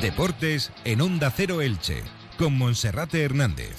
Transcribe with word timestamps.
Deportes 0.00 0.70
en 0.84 1.00
Onda 1.00 1.32
Cero 1.34 1.60
Elche, 1.60 2.04
con 2.38 2.56
Monserrate 2.56 3.20
Hernández. 3.20 3.74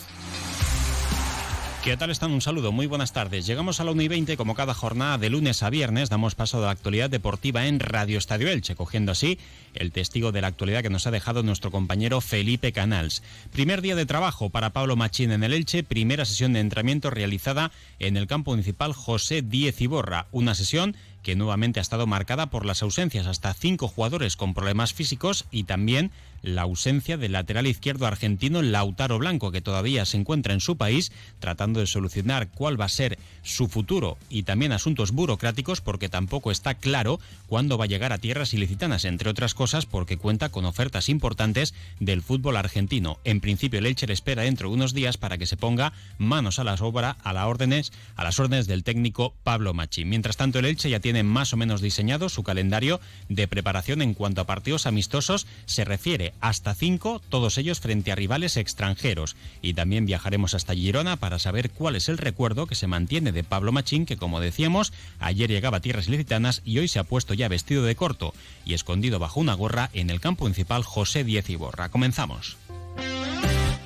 ¿Qué 1.81 1.95
tal 1.95 2.09
están? 2.09 2.31
Un 2.31 2.41
saludo, 2.41 2.73
muy 2.73 2.87
buenas 2.87 3.13
tardes. 3.13 3.45
Llegamos 3.45 3.79
a 3.79 3.85
la 3.85 3.91
1 3.91 4.01
y 4.01 4.07
20, 4.09 4.35
como 4.35 4.53
cada 4.53 4.73
jornada 4.73 5.17
de 5.17 5.29
lunes 5.29 5.63
a 5.63 5.69
viernes, 5.69 6.09
damos 6.09 6.35
paso 6.35 6.57
a 6.57 6.65
la 6.65 6.71
actualidad 6.71 7.09
deportiva 7.09 7.67
en 7.67 7.79
Radio 7.79 8.17
Estadio 8.17 8.49
Elche, 8.49 8.75
cogiendo 8.75 9.13
así 9.13 9.39
el 9.73 9.93
testigo 9.93 10.33
de 10.33 10.41
la 10.41 10.47
actualidad 10.47 10.81
que 10.81 10.89
nos 10.89 11.07
ha 11.07 11.11
dejado 11.11 11.41
nuestro 11.41 11.71
compañero 11.71 12.19
Felipe 12.19 12.73
Canals. 12.73 13.23
Primer 13.53 13.81
día 13.81 13.95
de 13.95 14.05
trabajo 14.05 14.49
para 14.49 14.71
Pablo 14.71 14.97
Machín 14.97 15.31
en 15.31 15.45
el 15.45 15.53
Elche, 15.53 15.83
primera 15.83 16.25
sesión 16.25 16.51
de 16.51 16.59
entrenamiento 16.59 17.11
realizada 17.11 17.71
en 17.97 18.17
el 18.17 18.27
campo 18.27 18.51
municipal 18.51 18.91
José 18.91 19.41
Díez 19.41 19.79
Iborra, 19.79 20.27
una 20.33 20.55
sesión 20.55 20.97
que 21.23 21.35
nuevamente 21.35 21.79
ha 21.79 21.81
estado 21.81 22.07
marcada 22.07 22.49
por 22.49 22.65
las 22.65 22.81
ausencias 22.83 23.27
hasta 23.27 23.53
cinco 23.53 23.87
jugadores 23.87 24.35
con 24.35 24.53
problemas 24.53 24.93
físicos 24.93 25.45
y 25.51 25.63
también 25.63 26.11
la 26.41 26.61
ausencia 26.63 27.17
del 27.17 27.33
lateral 27.33 27.67
izquierdo 27.67 28.07
argentino 28.07 28.61
Lautaro 28.61 29.19
Blanco, 29.19 29.51
que 29.51 29.61
todavía 29.61 30.05
se 30.05 30.17
encuentra 30.17 30.53
en 30.53 30.61
su 30.61 30.77
país 30.77 31.11
tratando 31.39 31.79
de 31.79 31.87
solucionar 31.87 32.49
cuál 32.49 32.79
va 32.79 32.85
a 32.85 32.89
ser 32.89 33.17
su 33.43 33.67
futuro 33.67 34.17
y 34.29 34.43
también 34.43 34.71
asuntos 34.71 35.11
burocráticos 35.11 35.81
porque 35.81 36.09
tampoco 36.09 36.51
está 36.51 36.75
claro 36.75 37.19
cuándo 37.47 37.77
va 37.77 37.85
a 37.85 37.87
llegar 37.87 38.13
a 38.13 38.17
tierras 38.17 38.53
ilicitanas, 38.53 39.05
entre 39.05 39.29
otras 39.29 39.53
cosas 39.53 39.85
porque 39.85 40.17
cuenta 40.17 40.49
con 40.49 40.65
ofertas 40.65 41.09
importantes 41.09 41.73
del 41.99 42.21
fútbol 42.21 42.57
argentino. 42.57 43.19
En 43.23 43.41
principio 43.41 43.79
el 43.79 43.85
Elche 43.85 44.07
le 44.07 44.13
espera 44.13 44.43
dentro 44.43 44.69
de 44.69 44.75
unos 44.75 44.93
días 44.93 45.17
para 45.17 45.37
que 45.37 45.45
se 45.45 45.57
ponga 45.57 45.93
manos 46.17 46.59
a 46.59 46.63
las 46.63 46.81
obras, 46.81 47.17
a 47.23 47.33
las 47.33 47.45
órdenes, 47.45 47.91
a 48.15 48.23
las 48.23 48.39
órdenes 48.39 48.67
del 48.67 48.83
técnico 48.83 49.33
Pablo 49.43 49.73
Machi. 49.73 50.05
Mientras 50.05 50.37
tanto 50.37 50.59
el 50.59 50.65
Elche 50.65 50.89
ya 50.89 50.99
tiene 50.99 51.08
tiene 51.09 51.23
más 51.23 51.53
o 51.53 51.57
menos 51.57 51.81
diseñado 51.81 52.29
su 52.29 52.43
calendario 52.43 53.01
de 53.29 53.47
preparación 53.47 54.03
en 54.03 54.13
cuanto 54.13 54.41
a 54.41 54.43
partidos 54.45 54.85
amistosos 54.85 55.47
se 55.65 55.83
refiere 55.83 56.35
hasta 56.39 56.75
cinco, 56.75 57.19
todos 57.29 57.57
ellos 57.57 57.79
frente 57.79 58.11
a 58.11 58.15
rivales 58.15 58.57
extranjeros. 58.57 59.35
Y 59.63 59.73
también 59.73 60.05
viajaremos 60.05 60.53
hasta 60.53 60.75
Girona 60.75 61.15
para 61.17 61.39
saber 61.39 61.71
cuál 61.71 61.95
es 61.95 62.09
el 62.09 62.19
recuerdo 62.19 62.67
que 62.67 62.75
se 62.75 62.85
mantiene 62.85 63.31
de 63.31 63.43
Pablo 63.43 63.71
Machín, 63.71 64.05
que 64.05 64.17
como 64.17 64.39
decíamos, 64.39 64.93
ayer 65.17 65.49
llegaba 65.49 65.77
a 65.77 65.81
tierras 65.81 66.07
ilicitanas 66.07 66.61
y 66.63 66.77
hoy 66.77 66.87
se 66.87 66.99
ha 66.99 67.03
puesto 67.05 67.33
ya 67.33 67.47
vestido 67.47 67.83
de 67.83 67.95
corto 67.95 68.35
y 68.63 68.75
escondido 68.75 69.17
bajo 69.17 69.39
una 69.39 69.55
gorra 69.55 69.89
en 69.93 70.11
el 70.11 70.21
campo 70.21 70.45
principal 70.45 70.83
José 70.83 71.23
Diez 71.23 71.49
Iborra. 71.49 71.89
Comenzamos. 71.89 72.58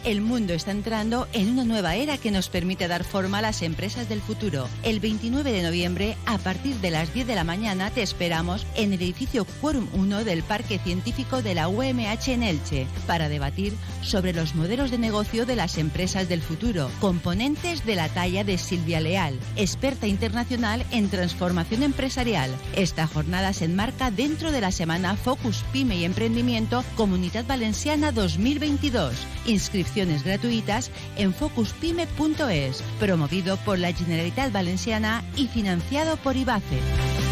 El 0.04 0.20
mundo 0.20 0.54
está 0.54 0.72
entrando 0.72 1.30
en 1.32 1.48
una 1.48 1.64
nueva 1.64 1.96
era 1.96 2.18
que 2.18 2.30
nos 2.30 2.50
permite 2.50 2.90
dar 2.90 3.06
forma 3.06 3.38
a 3.38 3.42
las 3.42 3.62
empresas 3.62 4.10
del 4.10 4.20
futuro. 4.20 4.68
El 4.84 5.00
29 5.00 5.54
de 5.54 5.64
noviembre, 5.64 6.18
a 6.26 6.38
partir 6.38 6.76
de 6.82 6.92
las 6.92 7.14
10 7.14 7.26
de 7.26 7.36
la 7.36 7.46
mañana, 7.46 7.90
te 7.90 8.02
esperamos 8.02 8.68
en 8.76 8.92
el 8.92 9.02
edificio 9.02 9.46
Quorum 9.62 9.88
1 9.94 10.26
del 10.26 10.44
Parque 10.44 10.78
Científico 10.78 11.42
de 11.42 11.56
la 11.56 11.70
UMH 11.70 12.28
en 12.28 12.44
Elche 12.44 12.86
para 13.08 13.30
debatir 13.30 13.74
sobre 14.02 14.34
los 14.34 14.56
modelos 14.56 14.92
de 14.92 14.98
negocio 14.98 15.46
de 15.46 15.56
las 15.56 15.78
empresas 15.78 16.28
del 16.28 16.42
futuro, 16.42 16.92
componentes 17.00 17.86
de 17.86 17.96
la 17.96 18.10
talla 18.10 18.44
de 18.44 18.58
Silvia 18.58 19.00
Leal, 19.00 19.40
experta 19.56 20.06
internacional 20.06 20.86
en 20.92 21.08
transformación 21.08 21.82
empresarial. 21.82 22.52
Esta 22.76 23.08
jornada 23.08 23.54
se 23.54 23.66
enmarca 23.66 24.12
dentro 24.12 24.52
de 24.52 24.60
la 24.60 24.74
semana 24.74 25.16
Focus 25.16 25.64
Pyme 25.72 25.96
y 25.96 26.04
Emprendimiento 26.04 26.84
Comunidad 26.98 27.46
Valenciana 27.48 28.12
2022. 28.12 29.16
Inscripción 29.46 29.93
gratuitas 30.24 30.92
en 31.18 31.34
focuspyme.es, 31.34 32.84
promovido 33.00 33.58
por 33.58 33.80
la 33.80 33.94
Generalitat 33.94 34.52
Valenciana 34.52 35.24
y 35.36 35.48
financiado 35.48 36.18
por 36.18 36.36
IBACE. 36.36 37.23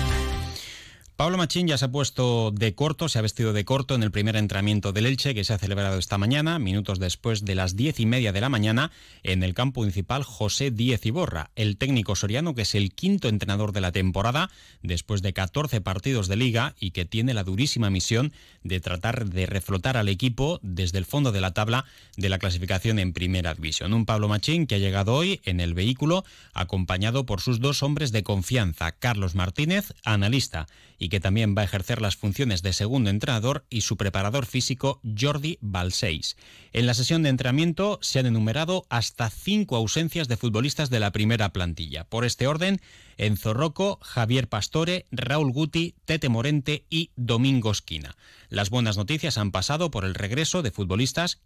Pablo 1.22 1.38
Machín 1.38 1.67
ya 1.67 1.77
se 1.77 1.86
ha 1.86 1.91
puesto 1.91 2.50
de 2.50 2.73
corto, 2.73 3.08
se 3.08 3.19
ha 3.19 3.22
vestido 3.22 3.53
de 3.53 3.64
corto 3.64 3.94
en 3.94 4.02
el 4.02 4.09
primer 4.09 4.36
entrenamiento 4.36 4.91
del 4.91 5.05
Elche 5.05 5.36
que 5.36 5.44
se 5.44 5.53
ha 5.53 5.59
celebrado 5.59 6.00
esta 6.00 6.17
mañana, 6.17 6.58
minutos 6.58 6.97
después 6.97 7.45
de 7.45 7.54
las 7.54 7.76
diez 7.76 7.99
y 7.99 8.08
media 8.08 8.32
de 8.32 8.42
la 8.42 8.49
mañana, 8.49 8.89
en 9.21 9.43
el 9.43 9.54
campo 9.54 9.81
municipal 9.81 10.23
José 10.23 10.71
Díez 10.71 11.05
Iborra. 11.05 11.52
El 11.55 11.77
técnico 11.77 12.15
soriano, 12.15 12.55
que 12.55 12.64
es 12.64 12.73
el 12.73 12.95
quinto 12.95 13.27
entrenador 13.30 13.71
de 13.71 13.81
la 13.81 13.92
temporada, 13.92 14.49
después 14.81 15.21
de 15.21 15.31
14 15.31 15.80
partidos 15.80 16.27
de 16.27 16.37
liga 16.37 16.73
y 16.80 16.89
que 16.89 17.05
tiene 17.05 17.36
la 17.36 17.43
durísima 17.43 17.92
misión 17.92 18.33
de 18.64 18.80
tratar 18.80 19.30
de 19.30 19.45
reflotar 19.45 19.98
al 19.98 20.10
equipo 20.10 20.60
desde 20.64 20.98
el 20.98 21.05
fondo 21.05 21.31
de 21.31 21.42
la 21.42 21.54
tabla 21.54 21.86
de 22.17 22.30
la 22.30 22.39
clasificación 22.39 22.98
en 22.98 23.14
primera 23.14 23.54
división. 23.54 23.93
Un 23.93 24.08
Pablo 24.08 24.27
Machín 24.27 24.65
que 24.65 24.73
ha 24.73 24.80
llegado 24.80 25.14
hoy 25.14 25.39
en 25.45 25.60
el 25.60 25.76
vehículo 25.76 26.26
acompañado 26.55 27.27
por 27.27 27.42
sus 27.42 27.60
dos 27.60 27.83
hombres 27.83 28.11
de 28.11 28.23
confianza, 28.23 28.92
Carlos 28.93 29.36
Martínez, 29.36 29.93
analista, 30.04 30.65
y 31.02 31.10
que 31.11 31.20
también 31.20 31.54
va 31.55 31.61
a 31.61 31.66
ejercer 31.66 32.02
las 32.02 32.16
funciones 32.16 32.64
de 32.64 32.73
segundo 32.73 33.11
entrenador 33.11 33.66
y 33.70 33.82
su 33.82 33.98
preparador 33.98 34.48
físico 34.48 34.99
Jordi 35.04 35.60
Balseis. 35.61 36.38
En 36.73 36.88
la 36.88 36.95
sesión 36.95 37.22
de 37.22 37.30
entrenamiento 37.30 37.99
se 38.02 38.17
han 38.17 38.26
enumerado 38.26 38.88
hasta 38.89 39.30
cinco 39.30 39.76
ausencias 39.76 40.27
de 40.27 40.38
futbolistas 40.38 40.89
de 40.89 40.99
la 40.99 41.11
primera 41.11 41.54
plantilla. 41.54 42.05
Por 42.05 42.26
este 42.26 42.48
orden, 42.48 42.82
Enzo 43.17 43.54
Rocco, 43.54 43.99
Javier 44.02 44.48
Pastore, 44.48 45.05
Raúl 45.11 45.52
Guti, 45.52 45.94
Tete 46.05 46.30
Morente 46.30 46.86
y 46.89 47.11
Domingo 47.16 47.70
Esquina. 47.72 48.16
Las 48.49 48.72
buenas 48.72 48.98
noticias 48.98 49.38
han 49.38 49.52
pasado 49.52 49.92
por 49.92 50.05
el 50.05 50.16
regreso 50.16 50.64
de 50.64 50.72
futbolistas 50.72 51.42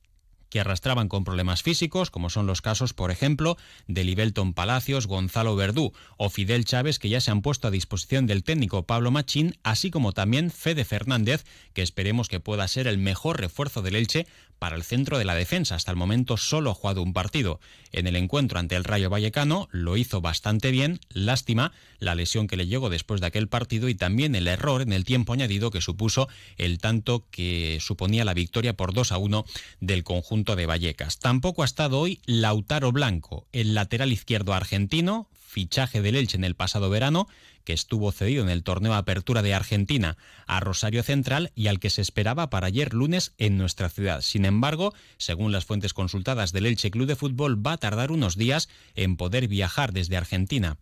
que 0.49 0.59
arrastraban 0.59 1.07
con 1.07 1.23
problemas 1.23 1.63
físicos, 1.63 2.11
como 2.11 2.29
son 2.29 2.47
los 2.47 2.61
casos, 2.61 2.93
por 2.93 3.11
ejemplo, 3.11 3.57
de 3.87 4.03
Libelton 4.03 4.53
Palacios, 4.53 5.07
Gonzalo 5.07 5.55
Verdú 5.55 5.93
o 6.17 6.29
Fidel 6.29 6.65
Chávez, 6.65 6.99
que 6.99 7.09
ya 7.09 7.21
se 7.21 7.31
han 7.31 7.41
puesto 7.41 7.67
a 7.67 7.71
disposición 7.71 8.27
del 8.27 8.43
técnico 8.43 8.83
Pablo 8.83 9.11
Machín, 9.11 9.57
así 9.63 9.91
como 9.91 10.11
también 10.11 10.51
Fede 10.51 10.85
Fernández, 10.85 11.45
que 11.73 11.81
esperemos 11.81 12.27
que 12.27 12.39
pueda 12.39 12.67
ser 12.67 12.87
el 12.87 12.97
mejor 12.97 13.39
refuerzo 13.39 13.81
del 13.81 13.95
Elche 13.95 14.27
para 14.59 14.75
el 14.75 14.83
centro 14.83 15.17
de 15.17 15.25
la 15.25 15.35
defensa. 15.35 15.75
Hasta 15.75 15.91
el 15.91 15.97
momento 15.97 16.37
solo 16.37 16.71
ha 16.71 16.75
jugado 16.75 17.01
un 17.01 17.13
partido. 17.13 17.59
En 17.91 18.07
el 18.07 18.15
encuentro 18.15 18.59
ante 18.59 18.75
el 18.75 18.83
Rayo 18.83 19.09
Vallecano 19.09 19.67
lo 19.71 19.97
hizo 19.97 20.21
bastante 20.21 20.71
bien. 20.71 20.99
Lástima 21.09 21.71
la 21.99 22.15
lesión 22.15 22.47
que 22.47 22.57
le 22.57 22.67
llegó 22.67 22.89
después 22.89 23.21
de 23.21 23.27
aquel 23.27 23.47
partido 23.47 23.89
y 23.89 23.95
también 23.95 24.35
el 24.35 24.47
error 24.47 24.81
en 24.81 24.93
el 24.93 25.05
tiempo 25.05 25.33
añadido 25.33 25.71
que 25.71 25.81
supuso 25.81 26.27
el 26.57 26.79
tanto 26.79 27.25
que 27.31 27.79
suponía 27.81 28.25
la 28.25 28.33
victoria 28.33 28.75
por 28.75 28.93
2 28.93 29.11
a 29.11 29.17
1 29.17 29.45
del 29.79 30.03
conjunto 30.03 30.55
de 30.55 30.65
Vallecas. 30.65 31.19
Tampoco 31.19 31.61
ha 31.63 31.65
estado 31.65 31.99
hoy 31.99 32.19
Lautaro 32.25 32.91
Blanco, 32.91 33.47
el 33.51 33.73
lateral 33.73 34.11
izquierdo 34.11 34.53
argentino, 34.53 35.29
fichaje 35.45 36.01
del 36.01 36.15
Elche 36.15 36.37
en 36.37 36.43
el 36.43 36.55
pasado 36.55 36.89
verano, 36.89 37.27
que 37.63 37.73
estuvo 37.73 38.11
cedido 38.11 38.43
en 38.43 38.49
el 38.49 38.63
torneo 38.63 38.93
Apertura 38.93 39.41
de 39.41 39.53
Argentina 39.53 40.17
a 40.47 40.59
Rosario 40.59 41.03
Central 41.03 41.51
y 41.55 41.67
al 41.67 41.79
que 41.79 41.89
se 41.89 42.01
esperaba 42.01 42.49
para 42.49 42.67
ayer 42.67 42.93
lunes 42.93 43.33
en 43.37 43.57
nuestra 43.57 43.89
ciudad. 43.89 44.21
Sin 44.21 44.45
embargo, 44.45 44.93
según 45.17 45.51
las 45.51 45.65
fuentes 45.65 45.93
consultadas 45.93 46.51
del 46.51 46.65
Elche 46.65 46.91
Club 46.91 47.07
de 47.07 47.15
Fútbol, 47.15 47.65
va 47.65 47.73
a 47.73 47.77
tardar 47.77 48.11
unos 48.11 48.35
días 48.35 48.67
en 48.95 49.17
poder 49.17 49.47
viajar 49.47 49.93
desde 49.93 50.17
Argentina 50.17 50.77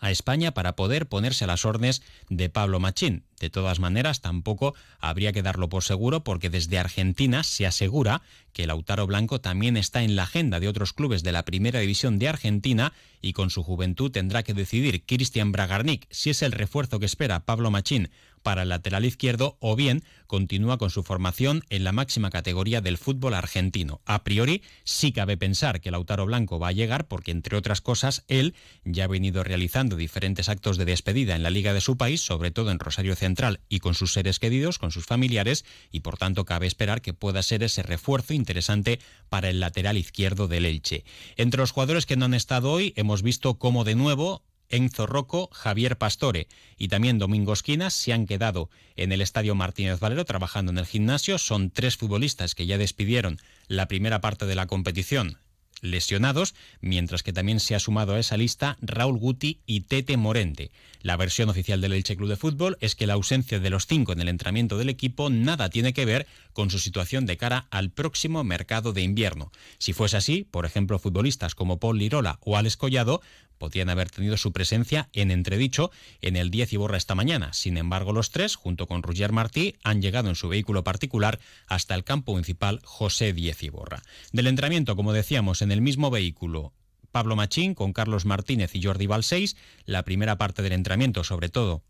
a 0.00 0.10
España 0.10 0.52
para 0.52 0.76
poder 0.76 1.06
ponerse 1.08 1.44
a 1.44 1.48
las 1.48 1.64
órdenes 1.64 2.02
de 2.28 2.48
Pablo 2.48 2.80
Machín. 2.80 3.24
De 3.40 3.50
todas 3.50 3.78
maneras, 3.80 4.20
tampoco 4.20 4.74
habría 4.98 5.32
que 5.32 5.42
darlo 5.42 5.68
por 5.68 5.84
seguro 5.84 6.24
porque 6.24 6.50
desde 6.50 6.78
Argentina 6.78 7.42
se 7.42 7.66
asegura 7.66 8.22
que 8.52 8.66
Lautaro 8.66 9.06
Blanco 9.06 9.40
también 9.40 9.76
está 9.76 10.02
en 10.02 10.16
la 10.16 10.22
agenda 10.22 10.60
de 10.60 10.68
otros 10.68 10.94
clubes 10.94 11.22
de 11.22 11.32
la 11.32 11.44
Primera 11.44 11.80
División 11.80 12.18
de 12.18 12.28
Argentina 12.28 12.94
y 13.20 13.34
con 13.34 13.50
su 13.50 13.62
juventud 13.62 14.10
tendrá 14.10 14.42
que 14.42 14.54
decidir 14.54 15.04
Cristian 15.04 15.52
Bragarnik 15.52 16.06
si 16.10 16.30
es 16.30 16.40
el 16.40 16.52
refuerzo 16.52 16.98
que 16.98 17.06
espera 17.06 17.44
Pablo 17.44 17.70
Machín 17.70 18.08
para 18.46 18.62
el 18.62 18.68
lateral 18.68 19.04
izquierdo 19.04 19.56
o 19.58 19.74
bien 19.74 20.04
continúa 20.28 20.78
con 20.78 20.90
su 20.90 21.02
formación 21.02 21.64
en 21.68 21.82
la 21.82 21.90
máxima 21.90 22.30
categoría 22.30 22.80
del 22.80 22.96
fútbol 22.96 23.34
argentino. 23.34 24.02
A 24.06 24.22
priori, 24.22 24.62
sí 24.84 25.10
cabe 25.10 25.36
pensar 25.36 25.80
que 25.80 25.90
Lautaro 25.90 26.26
Blanco 26.26 26.60
va 26.60 26.68
a 26.68 26.72
llegar 26.72 27.08
porque, 27.08 27.32
entre 27.32 27.56
otras 27.56 27.80
cosas, 27.80 28.24
él 28.28 28.54
ya 28.84 29.02
ha 29.02 29.08
venido 29.08 29.42
realizando 29.42 29.96
diferentes 29.96 30.48
actos 30.48 30.76
de 30.76 30.84
despedida 30.84 31.34
en 31.34 31.42
la 31.42 31.50
liga 31.50 31.72
de 31.72 31.80
su 31.80 31.96
país, 31.96 32.20
sobre 32.20 32.52
todo 32.52 32.70
en 32.70 32.78
Rosario 32.78 33.16
Central 33.16 33.58
y 33.68 33.80
con 33.80 33.94
sus 33.94 34.12
seres 34.12 34.38
queridos, 34.38 34.78
con 34.78 34.92
sus 34.92 35.06
familiares, 35.06 35.64
y 35.90 36.00
por 36.00 36.16
tanto 36.16 36.44
cabe 36.44 36.68
esperar 36.68 37.02
que 37.02 37.14
pueda 37.14 37.42
ser 37.42 37.64
ese 37.64 37.82
refuerzo 37.82 38.32
interesante 38.32 39.00
para 39.28 39.50
el 39.50 39.58
lateral 39.58 39.98
izquierdo 39.98 40.46
del 40.46 40.66
Elche. 40.66 41.02
Entre 41.36 41.58
los 41.58 41.72
jugadores 41.72 42.06
que 42.06 42.16
no 42.16 42.26
han 42.26 42.34
estado 42.34 42.70
hoy, 42.70 42.92
hemos 42.94 43.22
visto 43.22 43.58
cómo 43.58 43.82
de 43.82 43.96
nuevo 43.96 44.44
Enzo 44.68 45.06
Rocco, 45.06 45.48
Javier 45.52 45.98
Pastore 45.98 46.48
y 46.76 46.88
también 46.88 47.18
Domingo 47.18 47.52
Esquinas 47.52 47.94
se 47.94 48.12
han 48.12 48.26
quedado 48.26 48.70
en 48.96 49.12
el 49.12 49.20
Estadio 49.20 49.54
Martínez 49.54 50.00
Valero 50.00 50.24
trabajando 50.24 50.72
en 50.72 50.78
el 50.78 50.86
gimnasio. 50.86 51.38
Son 51.38 51.70
tres 51.70 51.96
futbolistas 51.96 52.54
que 52.54 52.66
ya 52.66 52.78
despidieron 52.78 53.38
la 53.68 53.88
primera 53.88 54.20
parte 54.20 54.46
de 54.46 54.54
la 54.54 54.66
competición 54.66 55.38
lesionados, 55.80 56.54
mientras 56.80 57.22
que 57.22 57.32
también 57.32 57.60
se 57.60 57.74
ha 57.74 57.80
sumado 57.80 58.14
a 58.14 58.18
esa 58.18 58.36
lista 58.36 58.76
Raúl 58.80 59.18
Guti 59.18 59.60
y 59.66 59.82
Tete 59.82 60.16
Morente. 60.16 60.70
La 61.02 61.16
versión 61.16 61.48
oficial 61.48 61.80
del 61.80 61.92
Elche 61.92 62.16
Club 62.16 62.28
de 62.28 62.36
Fútbol 62.36 62.76
es 62.80 62.94
que 62.94 63.06
la 63.06 63.14
ausencia 63.14 63.60
de 63.60 63.70
los 63.70 63.86
cinco 63.86 64.12
en 64.12 64.20
el 64.20 64.28
entrenamiento 64.28 64.78
del 64.78 64.88
equipo 64.88 65.30
nada 65.30 65.68
tiene 65.68 65.92
que 65.92 66.04
ver 66.04 66.26
con 66.52 66.70
su 66.70 66.78
situación 66.78 67.26
de 67.26 67.36
cara 67.36 67.66
al 67.70 67.90
próximo 67.90 68.42
mercado 68.42 68.92
de 68.92 69.02
invierno. 69.02 69.52
Si 69.78 69.92
fuese 69.92 70.16
así, 70.16 70.46
por 70.50 70.66
ejemplo, 70.66 70.98
futbolistas 70.98 71.54
como 71.54 71.78
Paul 71.78 71.98
Lirola 71.98 72.38
o 72.42 72.56
Alex 72.56 72.76
Collado 72.76 73.20
podían 73.58 73.88
haber 73.88 74.10
tenido 74.10 74.36
su 74.36 74.52
presencia 74.52 75.08
en 75.12 75.30
entredicho 75.30 75.90
en 76.20 76.36
el 76.36 76.50
10 76.50 76.72
y 76.72 76.76
borra 76.76 76.96
esta 76.96 77.14
mañana. 77.14 77.52
Sin 77.52 77.76
embargo, 77.76 78.12
los 78.12 78.30
tres, 78.30 78.56
junto 78.56 78.86
con 78.86 79.02
Roger 79.02 79.32
Martí, 79.32 79.76
han 79.82 80.02
llegado 80.02 80.28
en 80.28 80.34
su 80.34 80.48
vehículo 80.48 80.84
particular 80.84 81.38
hasta 81.66 81.94
el 81.94 82.04
campo 82.04 82.32
municipal 82.32 82.80
José 82.84 83.32
Diez 83.32 83.62
y 83.62 83.68
Borra. 83.68 84.02
Del 84.32 84.46
entrenamiento, 84.46 84.96
como 84.96 85.12
decíamos, 85.12 85.62
en 85.62 85.72
el 85.72 85.80
mismo 85.80 86.10
vehículo 86.10 86.72
Pablo 87.12 87.36
Machín 87.36 87.74
con 87.74 87.92
Carlos 87.92 88.26
Martínez 88.26 88.74
y 88.74 88.82
Jordi 88.82 89.06
Balseis, 89.06 89.56
la 89.84 90.02
primera 90.02 90.36
parte 90.36 90.62
del 90.62 90.72
entrenamiento, 90.72 91.24
sobre 91.24 91.48
todo 91.48 91.82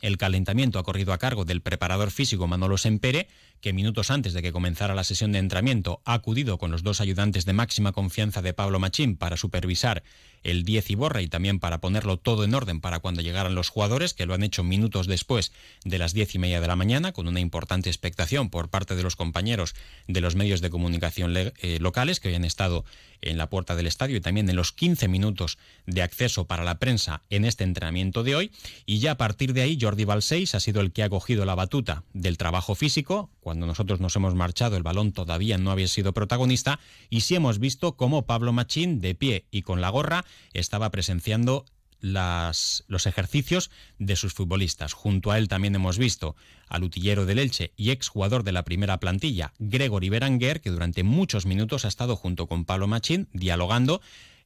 el 0.00 0.18
calentamiento 0.18 0.78
ha 0.78 0.84
corrido 0.84 1.12
a 1.12 1.18
cargo 1.18 1.44
del 1.44 1.60
preparador 1.60 2.10
físico 2.10 2.46
Manolo 2.46 2.78
Sempere, 2.78 3.28
que 3.60 3.72
minutos 3.72 4.10
antes 4.10 4.32
de 4.32 4.42
que 4.42 4.52
comenzara 4.52 4.94
la 4.94 5.04
sesión 5.04 5.32
de 5.32 5.38
entrenamiento 5.38 6.00
ha 6.04 6.14
acudido 6.14 6.58
con 6.58 6.70
los 6.70 6.82
dos 6.82 7.00
ayudantes 7.00 7.44
de 7.44 7.52
máxima 7.52 7.92
confianza 7.92 8.42
de 8.42 8.52
Pablo 8.52 8.78
Machín 8.78 9.16
para 9.16 9.36
supervisar 9.36 10.02
el 10.42 10.64
10 10.64 10.90
y 10.90 10.94
borra 10.94 11.22
y 11.22 11.28
también 11.28 11.58
para 11.58 11.80
ponerlo 11.80 12.18
todo 12.18 12.44
en 12.44 12.54
orden 12.54 12.80
para 12.80 13.00
cuando 13.00 13.22
llegaran 13.22 13.54
los 13.54 13.68
jugadores, 13.68 14.14
que 14.14 14.26
lo 14.26 14.34
han 14.34 14.44
hecho 14.44 14.62
minutos 14.62 15.06
después 15.06 15.52
de 15.84 15.98
las 15.98 16.12
diez 16.12 16.34
y 16.34 16.38
media 16.38 16.60
de 16.60 16.68
la 16.68 16.76
mañana, 16.76 17.12
con 17.12 17.26
una 17.26 17.40
importante 17.40 17.90
expectación 17.90 18.48
por 18.50 18.68
parte 18.68 18.94
de 18.94 19.02
los 19.02 19.16
compañeros 19.16 19.74
de 20.06 20.20
los 20.20 20.36
medios 20.36 20.60
de 20.60 20.70
comunicación 20.70 21.34
eh, 21.36 21.78
locales 21.80 22.20
que 22.20 22.28
hoy 22.28 22.34
han 22.34 22.44
estado 22.44 22.84
en 23.22 23.38
la 23.38 23.48
puerta 23.48 23.74
del 23.74 23.86
estadio 23.86 24.16
y 24.16 24.20
también 24.20 24.48
en 24.48 24.56
los 24.56 24.72
15 24.72 25.08
minutos 25.08 25.58
de 25.86 26.02
acceso 26.02 26.46
para 26.46 26.64
la 26.64 26.78
prensa 26.78 27.22
en 27.30 27.44
este 27.44 27.64
entrenamiento 27.64 28.22
de 28.22 28.36
hoy. 28.36 28.52
Y 28.84 28.98
ya 28.98 29.12
a 29.12 29.16
partir 29.16 29.52
de 29.52 29.62
ahí, 29.62 29.76
Jordi 29.86 30.04
Balseis 30.04 30.56
ha 30.56 30.58
sido 30.58 30.80
el 30.80 30.90
que 30.90 31.04
ha 31.04 31.08
cogido 31.08 31.44
la 31.44 31.54
batuta 31.54 32.02
del 32.12 32.38
trabajo 32.38 32.74
físico. 32.74 33.30
Cuando 33.38 33.66
nosotros 33.66 34.00
nos 34.00 34.16
hemos 34.16 34.34
marchado, 34.34 34.76
el 34.76 34.82
balón 34.82 35.12
todavía 35.12 35.58
no 35.58 35.70
había 35.70 35.86
sido 35.86 36.12
protagonista. 36.12 36.80
Y 37.08 37.20
sí 37.20 37.36
hemos 37.36 37.60
visto 37.60 37.96
cómo 37.96 38.26
Pablo 38.26 38.52
Machín, 38.52 39.00
de 39.00 39.14
pie 39.14 39.46
y 39.52 39.62
con 39.62 39.80
la 39.80 39.90
gorra, 39.90 40.24
estaba 40.54 40.90
presenciando 40.90 41.66
los 42.00 43.06
ejercicios 43.06 43.70
de 44.00 44.16
sus 44.16 44.34
futbolistas. 44.34 44.92
Junto 44.92 45.30
a 45.30 45.38
él 45.38 45.46
también 45.46 45.76
hemos 45.76 45.98
visto 45.98 46.34
al 46.68 46.82
utillero 46.82 47.24
del 47.24 47.38
Elche 47.38 47.72
y 47.76 47.90
exjugador 47.90 48.42
de 48.42 48.50
la 48.50 48.64
primera 48.64 48.98
plantilla, 48.98 49.52
Gregory 49.60 50.08
Beranguer, 50.08 50.60
que 50.60 50.70
durante 50.70 51.04
muchos 51.04 51.46
minutos 51.46 51.84
ha 51.84 51.88
estado 51.88 52.16
junto 52.16 52.48
con 52.48 52.64
Pablo 52.64 52.88
Machín 52.88 53.28
dialogando 53.32 54.00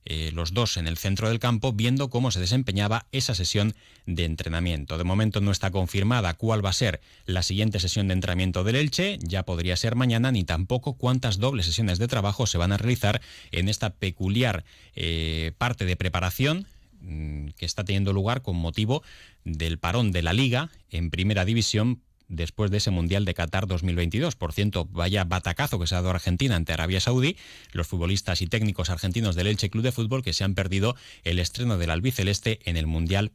eh, 0.06 0.30
los 0.32 0.54
dos 0.54 0.76
en 0.76 0.86
el 0.86 0.96
centro 0.96 1.28
del 1.28 1.38
campo 1.38 1.72
viendo 1.72 2.08
cómo 2.08 2.30
se 2.30 2.40
desempeñaba 2.40 3.06
esa 3.12 3.34
sesión 3.34 3.74
de 4.06 4.24
entrenamiento. 4.24 4.96
De 4.96 5.04
momento 5.04 5.40
no 5.40 5.50
está 5.50 5.70
confirmada 5.70 6.34
cuál 6.34 6.64
va 6.64 6.70
a 6.70 6.74
ser 6.74 7.00
la 7.26 7.42
siguiente 7.42 7.80
sesión 7.80 8.08
de 8.08 8.14
entrenamiento 8.14 8.64
del 8.64 8.76
Elche, 8.76 9.18
ya 9.22 9.42
podría 9.42 9.76
ser 9.76 9.96
mañana, 9.96 10.32
ni 10.32 10.44
tampoco 10.44 10.94
cuántas 10.94 11.38
dobles 11.38 11.66
sesiones 11.66 11.98
de 11.98 12.08
trabajo 12.08 12.46
se 12.46 12.58
van 12.58 12.72
a 12.72 12.78
realizar 12.78 13.20
en 13.52 13.68
esta 13.68 13.90
peculiar 13.90 14.64
eh, 14.96 15.52
parte 15.58 15.84
de 15.84 15.96
preparación 15.96 16.66
mm, 17.02 17.48
que 17.56 17.66
está 17.66 17.84
teniendo 17.84 18.12
lugar 18.12 18.42
con 18.42 18.56
motivo 18.56 19.02
del 19.44 19.78
parón 19.78 20.12
de 20.12 20.22
la 20.22 20.32
liga 20.32 20.70
en 20.90 21.10
primera 21.10 21.44
división 21.44 22.00
después 22.30 22.70
de 22.70 22.78
ese 22.78 22.90
Mundial 22.90 23.26
de 23.26 23.34
Qatar 23.34 23.66
2022. 23.66 24.36
Por 24.36 24.54
cierto, 24.54 24.86
vaya 24.86 25.24
batacazo 25.24 25.78
que 25.78 25.86
se 25.86 25.94
ha 25.94 25.98
dado 25.98 26.10
Argentina 26.10 26.56
ante 26.56 26.72
Arabia 26.72 27.00
Saudí, 27.00 27.36
los 27.72 27.86
futbolistas 27.86 28.40
y 28.40 28.46
técnicos 28.46 28.88
argentinos 28.88 29.36
del 29.36 29.48
Elche 29.48 29.68
Club 29.68 29.84
de 29.84 29.92
Fútbol 29.92 30.22
que 30.22 30.32
se 30.32 30.44
han 30.44 30.54
perdido 30.54 30.96
el 31.24 31.38
estreno 31.38 31.76
del 31.76 31.90
albiceleste 31.90 32.60
en 32.64 32.76
el 32.76 32.86
Mundial 32.86 33.32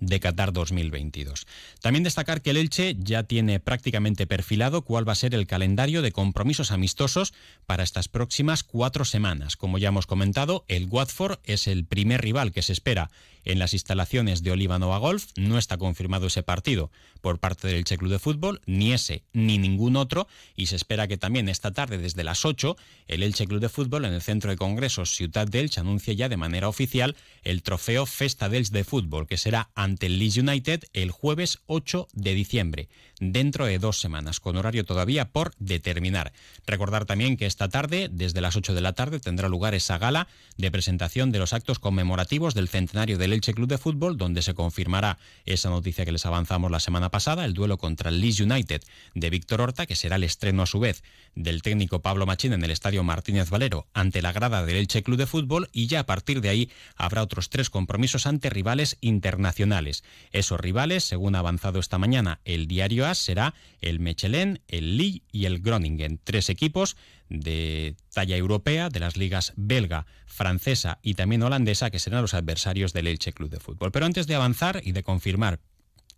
de 0.00 0.20
Qatar 0.20 0.52
2022. 0.52 1.46
También 1.80 2.04
destacar 2.04 2.42
que 2.42 2.50
el 2.50 2.56
Elche 2.56 2.96
ya 2.98 3.22
tiene 3.22 3.60
prácticamente 3.60 4.26
perfilado 4.26 4.82
cuál 4.82 5.08
va 5.08 5.12
a 5.12 5.16
ser 5.16 5.34
el 5.34 5.46
calendario 5.46 6.02
de 6.02 6.12
compromisos 6.12 6.70
amistosos 6.70 7.32
para 7.66 7.82
estas 7.82 8.08
próximas 8.08 8.62
cuatro 8.62 9.04
semanas. 9.04 9.56
Como 9.56 9.78
ya 9.78 9.88
hemos 9.88 10.06
comentado, 10.06 10.64
el 10.68 10.86
Watford 10.86 11.38
es 11.44 11.66
el 11.66 11.84
primer 11.84 12.20
rival 12.20 12.52
que 12.52 12.62
se 12.62 12.72
espera 12.72 13.10
en 13.44 13.58
las 13.58 13.74
instalaciones 13.74 14.42
de 14.42 14.50
Oliva 14.52 14.78
Nova 14.78 14.98
Golf. 14.98 15.26
No 15.36 15.58
está 15.58 15.76
confirmado 15.76 16.26
ese 16.26 16.42
partido 16.42 16.90
por 17.20 17.38
parte 17.38 17.68
del 17.68 17.76
Elche 17.76 17.98
Club 17.98 18.10
de 18.10 18.18
Fútbol, 18.18 18.60
ni 18.66 18.92
ese 18.92 19.22
ni 19.32 19.58
ningún 19.58 19.96
otro, 19.96 20.28
y 20.56 20.66
se 20.66 20.76
espera 20.76 21.08
que 21.08 21.16
también 21.16 21.48
esta 21.48 21.72
tarde 21.72 21.98
desde 21.98 22.24
las 22.24 22.44
8 22.44 22.76
el 23.08 23.22
Elche 23.22 23.46
Club 23.46 23.60
de 23.60 23.68
Fútbol 23.68 24.04
en 24.04 24.14
el 24.14 24.22
Centro 24.22 24.50
de 24.50 24.56
Congresos 24.56 25.14
Ciudad 25.14 25.46
de 25.46 25.60
Elche 25.60 25.80
anuncie 25.80 26.16
ya 26.16 26.28
de 26.28 26.36
manera 26.36 26.68
oficial 26.68 27.16
el 27.42 27.62
trofeo 27.62 28.06
Festa 28.06 28.48
dels 28.48 28.70
de 28.70 28.84
Fútbol, 28.84 29.26
que 29.26 29.36
será 29.36 29.70
ante 29.84 30.06
el 30.06 30.18
Leeds 30.18 30.38
United 30.38 30.84
el 30.94 31.10
jueves 31.10 31.58
8 31.66 32.08
de 32.14 32.34
diciembre, 32.34 32.88
dentro 33.32 33.66
de 33.66 33.78
dos 33.78 33.98
semanas, 33.98 34.40
con 34.40 34.56
horario 34.56 34.84
todavía 34.84 35.30
por 35.30 35.52
determinar. 35.58 36.32
Recordar 36.66 37.04
también 37.04 37.36
que 37.36 37.46
esta 37.46 37.68
tarde, 37.68 38.08
desde 38.10 38.40
las 38.40 38.56
8 38.56 38.74
de 38.74 38.80
la 38.80 38.92
tarde, 38.92 39.20
tendrá 39.20 39.48
lugar 39.48 39.74
esa 39.74 39.98
gala 39.98 40.28
de 40.56 40.70
presentación 40.70 41.32
de 41.32 41.38
los 41.38 41.52
actos 41.52 41.78
conmemorativos 41.78 42.54
del 42.54 42.68
centenario 42.68 43.18
del 43.18 43.32
Elche 43.32 43.54
Club 43.54 43.68
de 43.68 43.78
Fútbol, 43.78 44.16
donde 44.16 44.42
se 44.42 44.54
confirmará 44.54 45.18
esa 45.44 45.70
noticia 45.70 46.04
que 46.04 46.12
les 46.12 46.26
avanzamos 46.26 46.70
la 46.70 46.80
semana 46.80 47.10
pasada, 47.10 47.44
el 47.44 47.54
duelo 47.54 47.78
contra 47.78 48.10
el 48.10 48.20
Leeds 48.20 48.40
United 48.40 48.82
de 49.14 49.30
Víctor 49.30 49.60
Horta, 49.60 49.86
que 49.86 49.96
será 49.96 50.16
el 50.16 50.24
estreno 50.24 50.62
a 50.62 50.66
su 50.66 50.80
vez 50.80 51.02
del 51.34 51.62
técnico 51.62 52.00
Pablo 52.00 52.26
Machín 52.26 52.52
en 52.52 52.64
el 52.64 52.70
estadio 52.70 53.02
Martínez 53.02 53.50
Valero 53.50 53.86
ante 53.92 54.22
la 54.22 54.32
grada 54.32 54.64
del 54.64 54.76
Elche 54.76 55.02
Club 55.02 55.18
de 55.18 55.26
Fútbol 55.26 55.68
y 55.72 55.86
ya 55.86 56.00
a 56.00 56.06
partir 56.06 56.40
de 56.40 56.48
ahí 56.48 56.70
habrá 56.96 57.22
otros 57.22 57.50
tres 57.50 57.70
compromisos 57.70 58.26
ante 58.26 58.50
rivales 58.50 58.98
internacionales. 59.00 60.04
Esos 60.32 60.60
rivales, 60.60 61.04
según 61.04 61.34
ha 61.34 61.40
avanzado 61.40 61.78
esta 61.80 61.98
mañana 61.98 62.40
el 62.44 62.66
diario 62.66 63.06
AS, 63.06 63.13
será 63.18 63.54
el 63.80 64.00
Mechelen, 64.00 64.60
el 64.68 64.96
Lille 64.96 65.22
y 65.32 65.46
el 65.46 65.60
Groningen, 65.60 66.20
tres 66.22 66.48
equipos 66.50 66.96
de 67.28 67.96
talla 68.12 68.36
europea 68.36 68.88
de 68.90 69.00
las 69.00 69.16
ligas 69.16 69.52
belga, 69.56 70.06
francesa 70.26 70.98
y 71.02 71.14
también 71.14 71.42
holandesa 71.42 71.90
que 71.90 71.98
serán 71.98 72.22
los 72.22 72.34
adversarios 72.34 72.92
del 72.92 73.06
Elche 73.06 73.32
Club 73.32 73.50
de 73.50 73.60
Fútbol. 73.60 73.92
Pero 73.92 74.06
antes 74.06 74.26
de 74.26 74.34
avanzar 74.34 74.80
y 74.84 74.92
de 74.92 75.02
confirmar 75.02 75.60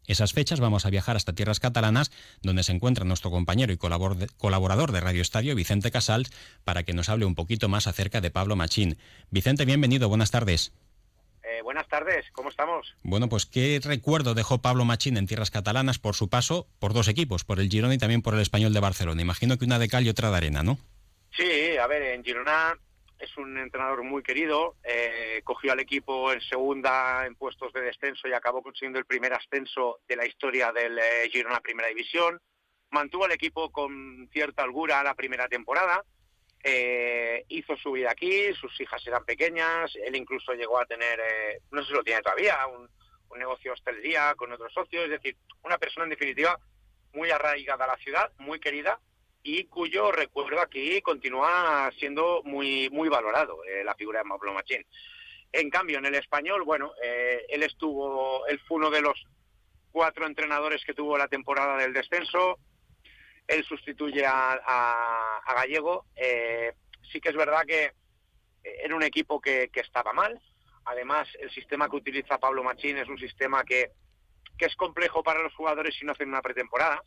esas 0.06 0.32
fechas 0.32 0.60
vamos 0.60 0.86
a 0.86 0.90
viajar 0.90 1.16
hasta 1.16 1.32
tierras 1.32 1.60
catalanas, 1.60 2.12
donde 2.42 2.62
se 2.62 2.72
encuentra 2.72 3.04
nuestro 3.04 3.30
compañero 3.30 3.72
y 3.72 3.76
colaborador 3.76 4.92
de 4.92 5.00
Radio 5.00 5.22
Estadio, 5.22 5.54
Vicente 5.54 5.90
Casals, 5.90 6.30
para 6.64 6.84
que 6.84 6.92
nos 6.92 7.08
hable 7.08 7.24
un 7.24 7.34
poquito 7.34 7.68
más 7.68 7.86
acerca 7.86 8.20
de 8.20 8.30
Pablo 8.30 8.56
Machín. 8.56 8.98
Vicente, 9.30 9.64
bienvenido, 9.64 10.08
buenas 10.08 10.30
tardes. 10.30 10.72
Eh, 11.56 11.62
buenas 11.62 11.88
tardes, 11.88 12.26
¿cómo 12.32 12.50
estamos? 12.50 12.94
Bueno, 13.02 13.30
pues 13.30 13.46
qué 13.46 13.80
recuerdo 13.82 14.34
dejó 14.34 14.60
Pablo 14.60 14.84
Machín 14.84 15.16
en 15.16 15.26
tierras 15.26 15.50
catalanas 15.50 15.98
por 15.98 16.14
su 16.14 16.28
paso 16.28 16.66
por 16.78 16.92
dos 16.92 17.08
equipos, 17.08 17.44
por 17.44 17.60
el 17.60 17.70
Girona 17.70 17.94
y 17.94 17.98
también 17.98 18.20
por 18.20 18.34
el 18.34 18.40
Español 18.40 18.74
de 18.74 18.80
Barcelona. 18.80 19.22
Imagino 19.22 19.56
que 19.56 19.64
una 19.64 19.78
de 19.78 19.88
cal 19.88 20.04
y 20.04 20.10
otra 20.10 20.30
de 20.30 20.36
arena, 20.36 20.62
¿no? 20.62 20.76
Sí, 21.34 21.78
a 21.78 21.86
ver, 21.86 22.02
en 22.02 22.22
Girona 22.22 22.78
es 23.18 23.34
un 23.38 23.56
entrenador 23.56 24.02
muy 24.02 24.22
querido, 24.22 24.76
eh, 24.84 25.40
cogió 25.44 25.72
al 25.72 25.80
equipo 25.80 26.30
en 26.30 26.42
segunda 26.42 27.24
en 27.24 27.34
puestos 27.36 27.72
de 27.72 27.80
descenso 27.80 28.28
y 28.28 28.34
acabó 28.34 28.62
consiguiendo 28.62 28.98
el 28.98 29.06
primer 29.06 29.32
ascenso 29.32 30.00
de 30.06 30.16
la 30.16 30.26
historia 30.26 30.72
del 30.72 30.98
eh, 30.98 31.30
Girona 31.32 31.60
Primera 31.60 31.88
División, 31.88 32.38
mantuvo 32.90 33.24
al 33.24 33.32
equipo 33.32 33.70
con 33.70 34.28
cierta 34.30 34.64
holgura 34.64 35.02
la 35.02 35.14
primera 35.14 35.48
temporada, 35.48 36.04
eh, 36.68 37.44
hizo 37.48 37.76
su 37.76 37.92
vida 37.92 38.10
aquí, 38.10 38.52
sus 38.54 38.80
hijas 38.80 39.06
eran 39.06 39.24
pequeñas, 39.24 39.94
él 40.04 40.16
incluso 40.16 40.52
llegó 40.52 40.80
a 40.80 40.86
tener, 40.86 41.20
no 41.70 41.80
sé 41.82 41.88
si 41.88 41.94
lo 41.94 42.02
tiene 42.02 42.22
todavía, 42.22 42.66
un, 42.66 42.88
un 43.28 43.38
negocio 43.38 43.72
hostelería 43.72 44.34
con 44.34 44.52
otros 44.52 44.72
socios, 44.72 45.04
es 45.04 45.10
decir, 45.10 45.36
una 45.62 45.78
persona 45.78 46.04
en 46.04 46.10
definitiva 46.10 46.58
muy 47.12 47.30
arraigada 47.30 47.84
a 47.84 47.88
la 47.88 47.96
ciudad, 47.96 48.32
muy 48.38 48.60
querida 48.60 48.98
y 49.42 49.64
cuyo 49.66 50.10
recuerdo 50.10 50.60
aquí 50.60 51.00
continúa 51.02 51.88
siendo 51.98 52.42
muy 52.44 52.90
muy 52.90 53.08
valorado, 53.08 53.64
eh, 53.64 53.84
la 53.84 53.94
figura 53.94 54.20
de 54.22 54.28
Pablo 54.28 54.52
Machín. 54.52 54.84
En 55.52 55.70
cambio, 55.70 55.98
en 55.98 56.06
el 56.06 56.16
español, 56.16 56.64
bueno, 56.64 56.92
eh, 57.00 57.46
él 57.48 57.62
estuvo, 57.62 58.44
él 58.48 58.60
fue 58.66 58.78
uno 58.78 58.90
de 58.90 59.00
los 59.00 59.24
cuatro 59.92 60.26
entrenadores 60.26 60.84
que 60.84 60.94
tuvo 60.94 61.16
la 61.16 61.28
temporada 61.28 61.78
del 61.78 61.92
descenso, 61.92 62.58
él 63.46 63.64
sustituye 63.64 64.24
a, 64.26 65.42
Gallego, 65.46 66.06
eh, 66.14 66.74
sí 67.10 67.20
que 67.20 67.30
es 67.30 67.36
verdad 67.36 67.64
que 67.66 67.92
era 68.62 68.94
un 68.94 69.02
equipo 69.02 69.40
que, 69.40 69.70
estaba 69.74 70.12
mal, 70.12 70.40
además 70.84 71.28
el 71.38 71.50
sistema 71.50 71.88
que 71.88 71.96
utiliza 71.96 72.38
Pablo 72.38 72.62
Machín 72.62 72.98
es 72.98 73.08
un 73.08 73.18
sistema 73.18 73.64
que, 73.64 73.92
que 74.58 74.66
es 74.66 74.76
complejo 74.76 75.22
para 75.22 75.42
los 75.42 75.54
jugadores 75.54 75.94
si 75.96 76.04
no 76.04 76.12
hacen 76.12 76.28
una 76.28 76.42
pretemporada, 76.42 77.02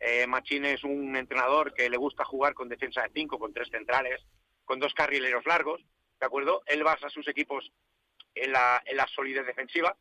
eh, 0.00 0.26
Machín 0.26 0.64
es 0.64 0.84
un 0.84 1.16
entrenador 1.16 1.74
que 1.74 1.90
le 1.90 1.96
gusta 1.96 2.24
jugar 2.24 2.54
con 2.54 2.68
defensa 2.68 3.02
de 3.02 3.10
cinco, 3.12 3.38
con 3.38 3.52
tres 3.52 3.68
centrales, 3.70 4.20
con 4.64 4.78
dos 4.78 4.94
carrileros 4.94 5.44
largos, 5.46 5.80
¿de 6.20 6.26
acuerdo? 6.26 6.62
Él 6.66 6.84
basa 6.84 7.10
sus 7.10 7.26
equipos 7.26 7.72
en 8.34 8.52
la, 8.52 8.82
en 8.84 8.96
la 8.96 9.06
solidez 9.08 9.46
defensiva. 9.46 9.96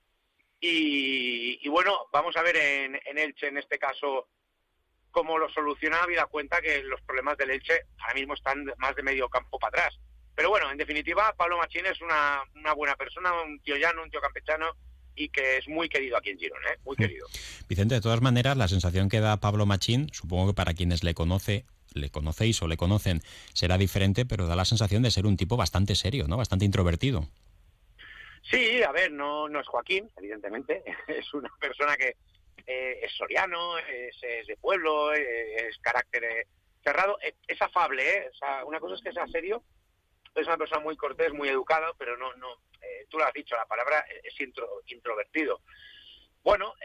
Y, 0.60 1.68
bueno, 1.70 2.08
vamos 2.12 2.36
a 2.36 2.42
ver 2.42 2.58
en, 2.58 3.00
en, 3.06 3.18
Elche, 3.18 3.48
en 3.48 3.58
este 3.58 3.78
caso, 3.78 4.28
cómo 5.18 5.40
lo 5.40 5.50
soluciona, 5.50 6.04
habida 6.04 6.28
cuenta 6.28 6.62
que 6.62 6.84
los 6.84 7.02
problemas 7.02 7.36
del 7.40 7.50
Elche 7.50 7.88
ahora 7.98 8.14
mismo 8.14 8.36
están 8.36 8.72
más 8.78 8.96
de 8.96 9.02
medio 9.02 9.28
campo 9.30 9.58
para 9.58 9.86
atrás. 9.86 10.00
Pero 10.36 10.52
bueno, 10.52 10.70
en 10.70 10.78
definitiva, 10.78 11.34
Pablo 11.36 11.58
Machín 11.58 11.88
es 11.88 12.00
una, 12.02 12.44
una 12.54 12.74
buena 12.74 12.96
persona, 12.96 13.34
un 13.42 13.60
tío 13.62 13.78
llano, 13.78 14.04
un 14.04 14.12
tío 14.12 14.22
campechano, 14.22 14.68
y 15.16 15.30
que 15.30 15.58
es 15.58 15.68
muy 15.68 15.90
querido 15.90 16.18
aquí 16.18 16.30
en 16.30 16.38
Girona, 16.38 16.70
¿eh? 16.70 16.78
muy 16.86 16.96
querido. 16.96 17.26
Vicente, 17.68 17.96
de 17.96 18.02
todas 18.02 18.22
maneras, 18.22 18.56
la 18.58 18.68
sensación 18.68 19.10
que 19.10 19.20
da 19.20 19.38
Pablo 19.38 19.66
Machín, 19.66 20.14
supongo 20.14 20.50
que 20.50 20.54
para 20.54 20.76
quienes 20.76 21.04
le 21.04 21.16
conoce 21.16 21.66
le 21.96 22.12
conocéis 22.12 22.62
o 22.62 22.68
le 22.68 22.78
conocen 22.78 23.22
será 23.54 23.80
diferente, 23.80 24.24
pero 24.24 24.46
da 24.46 24.56
la 24.56 24.66
sensación 24.66 25.02
de 25.02 25.10
ser 25.10 25.26
un 25.26 25.36
tipo 25.36 25.58
bastante 25.58 25.96
serio, 25.96 26.28
¿no? 26.28 26.38
Bastante 26.38 26.66
introvertido. 26.66 27.28
Sí, 28.52 28.84
a 28.84 28.92
ver, 28.92 29.12
no, 29.12 29.50
no 29.50 29.62
es 29.62 29.68
Joaquín, 29.68 30.12
evidentemente. 30.16 30.84
Es 31.08 31.34
una 31.34 31.50
persona 31.60 31.98
que 31.98 32.18
eh, 32.66 33.00
es 33.04 33.12
soriano, 33.14 33.78
es, 33.78 34.20
de 34.22 34.58
pueblo, 34.58 35.14
eh, 35.14 35.68
es 35.68 35.78
carácter 35.80 36.24
eh, 36.24 36.48
cerrado. 36.84 37.18
Es 37.48 37.62
afable, 37.62 38.10
¿eh? 38.10 38.32
Una 38.66 38.80
cosa 38.80 38.96
es 38.96 39.02
que 39.02 39.12
sea 39.12 39.28
serio. 39.28 39.64
Es 40.36 40.46
una 40.48 40.58
persona 40.58 40.82
muy 40.82 40.96
cortés, 40.96 41.34
muy 41.34 41.50
educada, 41.50 41.92
pero 41.98 42.18
no, 42.18 42.34
no. 42.36 42.62
tú 43.10 43.18
lo 43.18 43.26
has 43.26 43.34
dicho, 43.34 43.56
la 43.56 43.66
palabra 43.66 44.06
es 44.24 44.40
intro, 44.40 44.82
introvertido. 44.88 45.62
Bueno, 46.44 46.76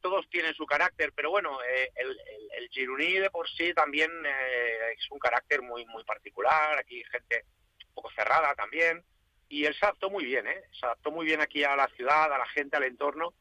todos 0.00 0.28
tienen 0.30 0.54
su 0.54 0.64
carácter, 0.64 1.12
pero 1.14 1.30
bueno, 1.30 1.58
el, 1.62 2.18
el, 2.56 2.68
Giruní 2.70 3.18
de 3.18 3.30
por 3.30 3.48
sí 3.50 3.74
también 3.74 4.10
es 4.26 5.10
un 5.10 5.18
carácter 5.18 5.60
muy, 5.60 5.84
muy 5.86 6.02
particular. 6.04 6.78
Aquí 6.78 7.04
gente 7.04 7.44
un 7.86 7.94
poco 7.94 8.10
cerrada 8.12 8.54
también 8.54 9.04
y 9.50 9.64
él 9.64 9.74
se 9.74 9.84
adaptó 9.84 10.08
muy 10.08 10.24
bien, 10.24 10.46
¿eh? 10.46 10.62
Se 10.78 10.86
adaptó 10.86 11.10
muy 11.10 11.26
bien 11.26 11.40
aquí 11.40 11.64
a 11.64 11.74
la 11.74 11.88
ciudad, 11.88 12.32
a 12.32 12.38
la 12.38 12.46
gente, 12.46 12.76
al 12.76 12.84
entorno. 12.84 13.34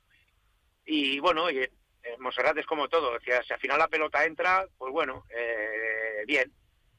Y 0.92 1.20
bueno, 1.20 1.52
y, 1.52 1.60
eh, 1.60 1.72
Monserrat 2.18 2.58
es 2.58 2.66
como 2.66 2.90
todo, 2.90 3.14
decía, 3.14 3.44
si 3.44 3.54
al 3.54 3.60
final 3.60 3.78
la 3.78 3.88
pelota 3.88 4.26
entra, 4.26 4.66
pues 4.76 4.92
bueno, 4.92 5.24
eh, 5.30 6.24
bien. 6.26 6.52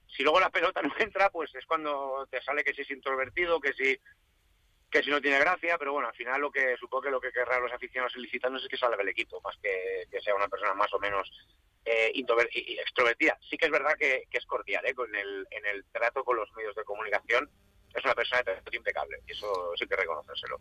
Si 0.06 0.22
luego 0.22 0.38
la 0.38 0.50
pelota 0.50 0.80
no 0.82 0.94
entra, 0.98 1.28
pues 1.30 1.52
es 1.56 1.66
cuando 1.66 2.26
te 2.30 2.40
sale 2.40 2.62
que 2.62 2.72
si 2.72 2.82
es 2.82 2.90
introvertido, 2.90 3.60
que 3.60 3.72
si 3.72 3.98
que 4.90 5.04
si 5.04 5.10
no 5.10 5.20
tiene 5.20 5.38
gracia, 5.38 5.78
pero 5.78 5.92
bueno, 5.92 6.08
al 6.08 6.14
final 6.14 6.40
lo 6.40 6.50
que 6.50 6.76
supongo 6.76 7.02
que 7.02 7.10
lo 7.10 7.20
que 7.20 7.30
querrán 7.30 7.62
los 7.62 7.72
aficionados 7.72 8.12
solicitando 8.12 8.58
es 8.58 8.66
que 8.66 8.76
salga 8.76 9.00
el 9.00 9.08
equipo, 9.08 9.40
más 9.40 9.56
que, 9.62 10.04
que 10.10 10.20
sea 10.20 10.34
una 10.34 10.48
persona 10.48 10.74
más 10.74 10.92
o 10.92 10.98
menos 10.98 11.30
eh, 11.84 12.10
extrovertida. 12.12 13.38
Sí 13.48 13.56
que 13.56 13.66
es 13.66 13.70
verdad 13.70 13.94
que, 13.96 14.26
es 14.30 14.46
cordial 14.46 14.84
¿eh? 14.86 14.94
con 14.94 15.14
el, 15.14 15.46
en 15.52 15.64
el 15.66 15.84
trato 15.92 16.24
con 16.24 16.36
los 16.36 16.52
medios 16.54 16.74
de 16.74 16.82
comunicación 16.82 17.48
es 17.94 18.04
una 18.04 18.14
persona 18.14 18.42
de 18.42 18.76
impecable 18.76 19.20
y 19.28 19.32
eso 19.32 19.72
sí 19.76 19.86
que 19.86 19.94
reconocérselo. 19.94 20.60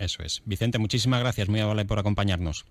Eso 0.00 0.22
es. 0.22 0.42
Vicente, 0.46 0.78
muchísimas 0.78 1.20
gracias, 1.20 1.48
muy 1.50 1.60
amable 1.60 1.84
por 1.84 1.98
acompañarnos. 1.98 2.64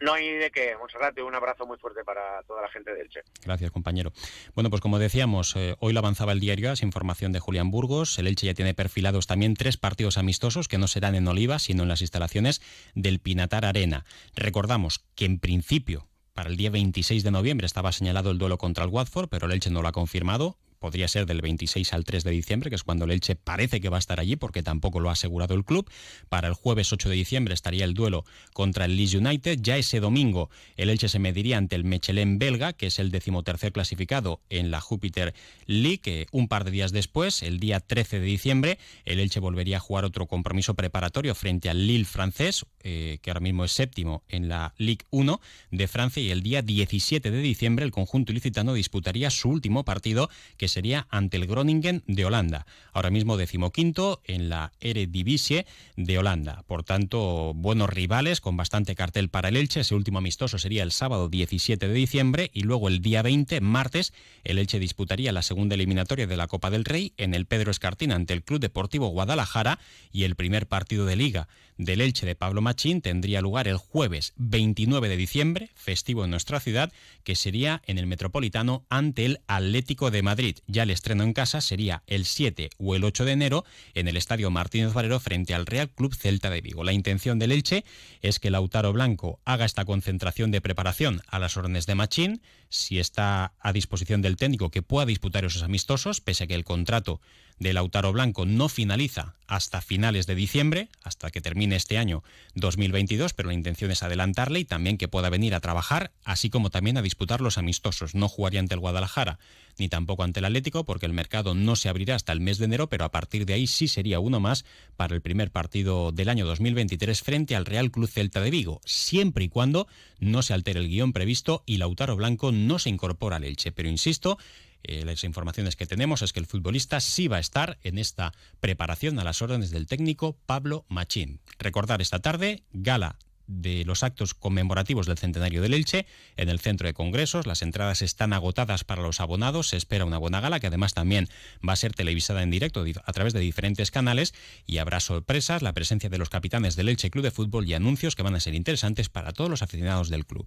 No 0.00 0.14
hay 0.14 0.28
de 0.28 0.50
qué, 0.50 0.76
Monserrate, 0.78 1.22
un 1.22 1.34
abrazo 1.34 1.66
muy 1.66 1.78
fuerte 1.78 2.04
para 2.04 2.42
toda 2.44 2.62
la 2.62 2.68
gente 2.68 2.94
del 2.94 3.08
Che. 3.08 3.20
Gracias, 3.44 3.70
compañero. 3.72 4.12
Bueno, 4.54 4.70
pues 4.70 4.80
como 4.80 4.98
decíamos, 4.98 5.56
eh, 5.56 5.74
hoy 5.80 5.92
lo 5.92 5.98
avanzaba 5.98 6.32
el 6.32 6.40
diario 6.40 6.70
AS, 6.70 6.82
información 6.82 7.32
de 7.32 7.40
Julián 7.40 7.70
Burgos. 7.70 8.18
El 8.18 8.28
Elche 8.28 8.46
ya 8.46 8.54
tiene 8.54 8.72
perfilados 8.72 9.26
también 9.26 9.54
tres 9.54 9.76
partidos 9.76 10.16
amistosos 10.16 10.68
que 10.68 10.78
no 10.78 10.86
serán 10.86 11.16
en 11.16 11.26
Oliva, 11.26 11.58
sino 11.58 11.82
en 11.82 11.88
las 11.88 12.02
instalaciones 12.02 12.62
del 12.94 13.18
Pinatar 13.18 13.64
Arena. 13.64 14.04
Recordamos 14.36 15.04
que 15.16 15.24
en 15.24 15.40
principio 15.40 16.06
para 16.34 16.50
el 16.50 16.56
día 16.56 16.70
26 16.70 17.24
de 17.24 17.30
noviembre 17.32 17.66
estaba 17.66 17.90
señalado 17.90 18.30
el 18.30 18.38
duelo 18.38 18.58
contra 18.58 18.84
el 18.84 18.90
Watford, 18.90 19.28
pero 19.28 19.46
el 19.46 19.52
Elche 19.52 19.70
no 19.70 19.82
lo 19.82 19.88
ha 19.88 19.92
confirmado 19.92 20.56
podría 20.84 21.08
ser 21.08 21.24
del 21.24 21.40
26 21.40 21.94
al 21.94 22.04
3 22.04 22.24
de 22.24 22.30
diciembre, 22.30 22.68
que 22.68 22.76
es 22.76 22.82
cuando 22.82 23.06
el 23.06 23.10
Elche 23.10 23.36
parece 23.36 23.80
que 23.80 23.88
va 23.88 23.96
a 23.96 24.00
estar 24.00 24.20
allí, 24.20 24.36
porque 24.36 24.62
tampoco 24.62 25.00
lo 25.00 25.08
ha 25.08 25.12
asegurado 25.12 25.54
el 25.54 25.64
club. 25.64 25.90
Para 26.28 26.46
el 26.46 26.52
jueves 26.52 26.92
8 26.92 27.08
de 27.08 27.14
diciembre 27.14 27.54
estaría 27.54 27.86
el 27.86 27.94
duelo 27.94 28.26
contra 28.52 28.84
el 28.84 28.94
Leeds 28.94 29.14
United. 29.14 29.60
Ya 29.62 29.78
ese 29.78 30.00
domingo 30.00 30.50
el 30.76 30.90
Elche 30.90 31.08
se 31.08 31.18
mediría 31.18 31.56
ante 31.56 31.74
el 31.74 31.84
Mechelen 31.84 32.38
belga, 32.38 32.74
que 32.74 32.88
es 32.88 32.98
el 32.98 33.10
decimotercer 33.10 33.72
clasificado 33.72 34.42
en 34.50 34.70
la 34.70 34.82
Júpiter 34.82 35.32
League. 35.64 36.26
Un 36.32 36.48
par 36.48 36.64
de 36.64 36.70
días 36.70 36.92
después, 36.92 37.42
el 37.42 37.60
día 37.60 37.80
13 37.80 38.20
de 38.20 38.26
diciembre, 38.26 38.78
el 39.06 39.20
Elche 39.20 39.40
volvería 39.40 39.78
a 39.78 39.80
jugar 39.80 40.04
otro 40.04 40.26
compromiso 40.26 40.74
preparatorio 40.74 41.34
frente 41.34 41.70
al 41.70 41.86
Lille 41.86 42.04
francés, 42.04 42.66
eh, 42.82 43.20
que 43.22 43.30
ahora 43.30 43.40
mismo 43.40 43.64
es 43.64 43.72
séptimo 43.72 44.22
en 44.28 44.50
la 44.50 44.74
Ligue 44.76 45.06
1 45.08 45.40
de 45.70 45.88
Francia, 45.88 46.22
y 46.22 46.30
el 46.30 46.42
día 46.42 46.60
17 46.60 47.30
de 47.30 47.40
diciembre 47.40 47.86
el 47.86 47.90
conjunto 47.90 48.32
ilicitano 48.32 48.74
disputaría 48.74 49.30
su 49.30 49.48
último 49.48 49.86
partido, 49.86 50.28
que 50.58 50.73
sería 50.74 51.06
ante 51.08 51.36
el 51.36 51.46
Groningen 51.46 52.02
de 52.06 52.24
Holanda, 52.24 52.66
ahora 52.92 53.10
mismo 53.10 53.36
decimoquinto 53.36 54.20
en 54.24 54.48
la 54.48 54.72
Eredivisie 54.80 55.66
de 55.96 56.18
Holanda. 56.18 56.64
Por 56.66 56.82
tanto, 56.82 57.54
buenos 57.54 57.88
rivales 57.88 58.40
con 58.40 58.56
bastante 58.56 58.94
cartel 58.94 59.28
para 59.28 59.48
el 59.48 59.56
Elche. 59.56 59.80
Ese 59.80 59.94
último 59.94 60.18
amistoso 60.18 60.58
sería 60.58 60.82
el 60.82 60.92
sábado 60.92 61.28
17 61.28 61.88
de 61.88 61.94
diciembre 61.94 62.50
y 62.52 62.62
luego 62.62 62.88
el 62.88 63.00
día 63.00 63.22
20, 63.22 63.60
martes, 63.60 64.12
el 64.42 64.58
Elche 64.58 64.78
disputaría 64.78 65.32
la 65.32 65.42
segunda 65.42 65.76
eliminatoria 65.76 66.26
de 66.26 66.36
la 66.36 66.48
Copa 66.48 66.70
del 66.70 66.84
Rey 66.84 67.12
en 67.16 67.34
el 67.34 67.46
Pedro 67.46 67.70
Escartín 67.70 68.12
ante 68.12 68.34
el 68.34 68.42
Club 68.42 68.60
Deportivo 68.60 69.08
Guadalajara 69.08 69.78
y 70.12 70.24
el 70.24 70.34
primer 70.34 70.66
partido 70.66 71.06
de 71.06 71.16
liga 71.16 71.48
del 71.76 72.00
Elche 72.00 72.26
de 72.26 72.36
Pablo 72.36 72.62
Machín 72.62 73.00
tendría 73.00 73.40
lugar 73.40 73.68
el 73.68 73.76
jueves 73.76 74.32
29 74.36 75.08
de 75.08 75.16
diciembre, 75.16 75.70
festivo 75.74 76.24
en 76.24 76.30
nuestra 76.30 76.60
ciudad, 76.60 76.92
que 77.24 77.34
sería 77.34 77.82
en 77.86 77.98
el 77.98 78.06
Metropolitano 78.06 78.84
ante 78.88 79.24
el 79.24 79.40
Atlético 79.46 80.10
de 80.10 80.22
Madrid. 80.22 80.58
Ya 80.66 80.84
el 80.84 80.90
estreno 80.90 81.22
en 81.24 81.32
casa 81.32 81.60
sería 81.60 82.02
el 82.06 82.24
7 82.24 82.70
o 82.78 82.94
el 82.94 83.04
8 83.04 83.24
de 83.24 83.32
enero 83.32 83.64
en 83.94 84.08
el 84.08 84.16
Estadio 84.16 84.50
Martínez 84.50 84.92
Valero 84.92 85.20
frente 85.20 85.54
al 85.54 85.66
Real 85.66 85.90
Club 85.90 86.14
Celta 86.14 86.50
de 86.50 86.60
Vigo. 86.60 86.84
La 86.84 86.92
intención 86.92 87.38
del 87.38 87.52
Elche 87.52 87.84
es 88.22 88.38
que 88.38 88.50
Lautaro 88.50 88.92
Blanco 88.92 89.40
haga 89.44 89.64
esta 89.64 89.84
concentración 89.84 90.50
de 90.50 90.60
preparación 90.60 91.22
a 91.26 91.38
las 91.38 91.56
órdenes 91.56 91.86
de 91.86 91.94
Machín, 91.94 92.42
si 92.74 92.98
está 92.98 93.52
a 93.60 93.72
disposición 93.72 94.20
del 94.20 94.36
técnico 94.36 94.70
que 94.70 94.82
pueda 94.82 95.06
disputar 95.06 95.44
esos 95.44 95.62
amistosos, 95.62 96.20
pese 96.20 96.44
a 96.44 96.46
que 96.48 96.54
el 96.54 96.64
contrato 96.64 97.20
de 97.58 97.72
Lautaro 97.72 98.12
Blanco 98.12 98.46
no 98.46 98.68
finaliza 98.68 99.36
hasta 99.46 99.80
finales 99.80 100.26
de 100.26 100.34
diciembre, 100.34 100.88
hasta 101.02 101.30
que 101.30 101.40
termine 101.40 101.76
este 101.76 101.98
año 101.98 102.24
2022, 102.56 103.32
pero 103.32 103.48
la 103.48 103.54
intención 103.54 103.92
es 103.92 104.02
adelantarle 104.02 104.58
y 104.58 104.64
también 104.64 104.98
que 104.98 105.06
pueda 105.06 105.30
venir 105.30 105.54
a 105.54 105.60
trabajar, 105.60 106.10
así 106.24 106.50
como 106.50 106.70
también 106.70 106.98
a 106.98 107.02
disputar 107.02 107.40
los 107.40 107.58
amistosos. 107.58 108.14
No 108.14 108.28
jugaría 108.28 108.60
ante 108.60 108.74
el 108.74 108.80
Guadalajara 108.80 109.38
ni 109.78 109.88
tampoco 109.88 110.22
ante 110.22 110.40
el 110.40 110.44
Atlético, 110.44 110.84
porque 110.84 111.06
el 111.06 111.12
mercado 111.12 111.54
no 111.54 111.76
se 111.76 111.88
abrirá 111.88 112.14
hasta 112.14 112.32
el 112.32 112.40
mes 112.40 112.58
de 112.58 112.66
enero, 112.66 112.88
pero 112.88 113.04
a 113.04 113.10
partir 113.10 113.44
de 113.46 113.54
ahí 113.54 113.66
sí 113.66 113.88
sería 113.88 114.20
uno 114.20 114.40
más 114.40 114.64
para 114.96 115.14
el 115.14 115.20
primer 115.20 115.50
partido 115.50 116.12
del 116.12 116.28
año 116.28 116.46
2023 116.46 117.22
frente 117.22 117.56
al 117.56 117.66
Real 117.66 117.90
Club 117.90 118.08
Celta 118.08 118.40
de 118.40 118.50
Vigo, 118.50 118.80
siempre 118.84 119.44
y 119.44 119.48
cuando 119.48 119.86
no 120.20 120.42
se 120.42 120.54
altere 120.54 120.80
el 120.80 120.88
guion 120.88 121.12
previsto 121.12 121.62
y 121.66 121.78
Lautaro 121.78 122.16
Blanco 122.16 122.52
no 122.52 122.63
se 122.78 122.90
incorpora 122.90 123.36
al 123.36 123.44
Elche. 123.44 123.72
Pero 123.72 123.88
insisto, 123.88 124.38
eh, 124.82 125.04
las 125.04 125.24
informaciones 125.24 125.76
que 125.76 125.86
tenemos 125.86 126.22
es 126.22 126.32
que 126.32 126.40
el 126.40 126.46
futbolista 126.46 127.00
sí 127.00 127.28
va 127.28 127.38
a 127.38 127.40
estar 127.40 127.78
en 127.82 127.98
esta 127.98 128.32
preparación 128.60 129.18
a 129.18 129.24
las 129.24 129.40
órdenes 129.42 129.70
del 129.70 129.86
técnico 129.86 130.36
Pablo 130.46 130.84
Machín. 130.88 131.40
Recordar 131.58 132.02
esta 132.02 132.18
tarde, 132.18 132.62
gala 132.72 133.16
de 133.46 133.84
los 133.84 134.02
actos 134.02 134.34
conmemorativos 134.34 135.06
del 135.06 135.18
centenario 135.18 135.62
del 135.62 135.74
Elche 135.74 136.06
en 136.36 136.48
el 136.48 136.60
centro 136.60 136.86
de 136.86 136.94
congresos. 136.94 137.46
Las 137.46 137.62
entradas 137.62 138.02
están 138.02 138.32
agotadas 138.32 138.84
para 138.84 139.02
los 139.02 139.20
abonados. 139.20 139.68
Se 139.68 139.76
espera 139.76 140.04
una 140.04 140.18
buena 140.18 140.40
gala 140.40 140.60
que 140.60 140.68
además 140.68 140.94
también 140.94 141.28
va 141.66 141.74
a 141.74 141.76
ser 141.76 141.94
televisada 141.94 142.42
en 142.42 142.50
directo 142.50 142.84
a 143.04 143.12
través 143.12 143.32
de 143.32 143.40
diferentes 143.40 143.90
canales 143.90 144.34
y 144.66 144.78
habrá 144.78 145.00
sorpresas, 145.00 145.62
la 145.62 145.72
presencia 145.72 146.08
de 146.08 146.18
los 146.18 146.30
capitanes 146.30 146.76
del 146.76 146.88
Elche 146.88 147.10
Club 147.10 147.24
de 147.24 147.30
Fútbol 147.30 147.66
y 147.68 147.74
anuncios 147.74 148.16
que 148.16 148.22
van 148.22 148.34
a 148.34 148.40
ser 148.40 148.54
interesantes 148.54 149.08
para 149.08 149.32
todos 149.32 149.50
los 149.50 149.62
aficionados 149.62 150.08
del 150.08 150.26
club. 150.26 150.46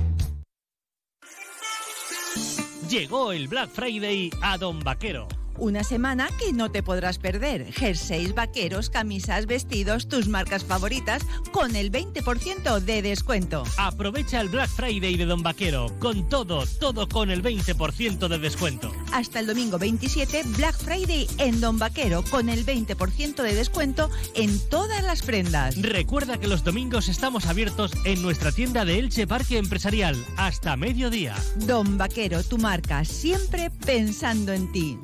Llegó 2.91 3.31
el 3.31 3.47
Black 3.47 3.69
Friday 3.69 4.29
a 4.41 4.57
Don 4.57 4.81
Vaquero. 4.81 5.25
Una 5.61 5.83
semana 5.83 6.27
que 6.39 6.53
no 6.53 6.71
te 6.71 6.81
podrás 6.81 7.19
perder. 7.19 7.71
Jerseys, 7.71 8.33
vaqueros, 8.33 8.89
camisas, 8.89 9.45
vestidos, 9.45 10.07
tus 10.07 10.27
marcas 10.27 10.65
favoritas 10.65 11.21
con 11.51 11.75
el 11.75 11.91
20% 11.91 12.79
de 12.79 13.03
descuento. 13.03 13.63
Aprovecha 13.77 14.41
el 14.41 14.49
Black 14.49 14.71
Friday 14.71 15.17
de 15.17 15.25
Don 15.27 15.43
Vaquero 15.43 15.95
con 15.99 16.27
todo, 16.27 16.65
todo 16.79 17.07
con 17.07 17.29
el 17.29 17.43
20% 17.43 18.27
de 18.27 18.39
descuento. 18.39 18.91
Hasta 19.13 19.39
el 19.39 19.45
domingo 19.45 19.77
27, 19.77 20.41
Black 20.57 20.79
Friday 20.79 21.27
en 21.37 21.61
Don 21.61 21.77
Vaquero 21.77 22.23
con 22.23 22.49
el 22.49 22.65
20% 22.65 23.43
de 23.43 23.53
descuento 23.53 24.09
en 24.33 24.57
todas 24.67 25.03
las 25.03 25.21
prendas. 25.21 25.79
Recuerda 25.79 26.39
que 26.39 26.47
los 26.47 26.63
domingos 26.63 27.07
estamos 27.07 27.45
abiertos 27.45 27.91
en 28.05 28.23
nuestra 28.23 28.51
tienda 28.51 28.83
de 28.83 28.97
Elche 28.97 29.27
Parque 29.27 29.59
Empresarial 29.59 30.15
hasta 30.37 30.75
mediodía. 30.75 31.35
Don 31.67 31.99
Vaquero, 31.99 32.41
tu 32.41 32.57
marca, 32.57 33.05
siempre 33.05 33.69
pensando 33.69 34.53
en 34.53 34.71
ti. 34.71 34.97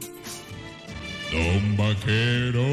Don 1.32 1.78
Vaquero. 1.78 2.66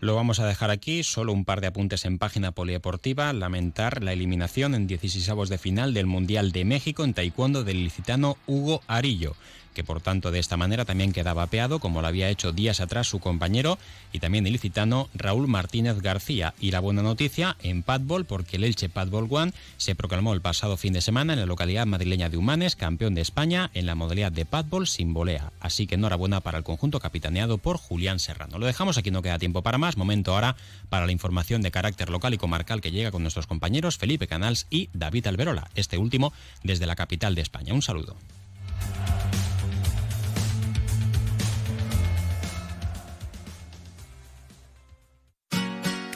Lo 0.00 0.14
vamos 0.14 0.40
a 0.40 0.46
dejar 0.46 0.70
aquí, 0.70 1.02
solo 1.02 1.32
un 1.32 1.44
par 1.44 1.60
de 1.60 1.66
apuntes 1.66 2.04
en 2.06 2.18
página 2.18 2.52
polideportiva. 2.52 3.32
Lamentar 3.32 4.02
la 4.02 4.12
eliminación 4.12 4.74
en 4.74 4.86
16 4.86 5.48
de 5.48 5.58
final 5.58 5.92
del 5.92 6.06
Mundial 6.06 6.52
de 6.52 6.64
México 6.64 7.04
en 7.04 7.12
taekwondo 7.14 7.64
del 7.64 7.84
licitano 7.84 8.38
Hugo 8.46 8.82
Arillo 8.86 9.36
que 9.80 9.84
por 9.84 10.02
tanto 10.02 10.30
de 10.30 10.38
esta 10.38 10.58
manera 10.58 10.84
también 10.84 11.10
quedaba 11.10 11.44
apeado, 11.44 11.78
como 11.78 12.02
lo 12.02 12.06
había 12.06 12.28
hecho 12.28 12.52
días 12.52 12.80
atrás 12.80 13.06
su 13.06 13.18
compañero 13.18 13.78
y 14.12 14.18
también 14.18 14.46
ilicitano 14.46 15.08
Raúl 15.14 15.48
Martínez 15.48 16.02
García. 16.02 16.52
Y 16.60 16.70
la 16.70 16.80
buena 16.80 17.00
noticia 17.00 17.56
en 17.62 17.82
Padbol, 17.82 18.26
porque 18.26 18.58
el 18.58 18.64
Elche 18.64 18.90
Padbol 18.90 19.26
One 19.30 19.54
se 19.78 19.94
proclamó 19.94 20.34
el 20.34 20.42
pasado 20.42 20.76
fin 20.76 20.92
de 20.92 21.00
semana 21.00 21.32
en 21.32 21.40
la 21.40 21.46
localidad 21.46 21.86
madrileña 21.86 22.28
de 22.28 22.36
Humanes, 22.36 22.76
campeón 22.76 23.14
de 23.14 23.22
España 23.22 23.70
en 23.72 23.86
la 23.86 23.94
modalidad 23.94 24.30
de 24.30 24.44
Padbol 24.44 24.86
sin 24.86 25.14
volea. 25.14 25.50
Así 25.60 25.86
que 25.86 25.94
enhorabuena 25.94 26.42
para 26.42 26.58
el 26.58 26.64
conjunto 26.64 27.00
capitaneado 27.00 27.56
por 27.56 27.78
Julián 27.78 28.18
Serrano. 28.18 28.58
Lo 28.58 28.66
dejamos 28.66 28.98
aquí, 28.98 29.10
no 29.10 29.22
queda 29.22 29.38
tiempo 29.38 29.62
para 29.62 29.78
más. 29.78 29.96
Momento 29.96 30.34
ahora 30.34 30.56
para 30.90 31.06
la 31.06 31.12
información 31.12 31.62
de 31.62 31.70
carácter 31.70 32.10
local 32.10 32.34
y 32.34 32.36
comarcal 32.36 32.82
que 32.82 32.90
llega 32.90 33.12
con 33.12 33.22
nuestros 33.22 33.46
compañeros 33.46 33.96
Felipe 33.96 34.26
Canals 34.26 34.66
y 34.68 34.90
David 34.92 35.26
Alberola, 35.26 35.70
este 35.74 35.96
último 35.96 36.34
desde 36.62 36.84
la 36.84 36.96
capital 36.96 37.34
de 37.34 37.40
España. 37.40 37.72
Un 37.72 37.80
saludo. 37.80 38.18